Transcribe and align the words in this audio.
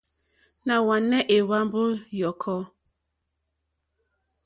Nà 0.65 0.75
hwànè 0.85 1.17
èhwambo 1.35 1.81
yɔ̀kɔ. 2.19 2.55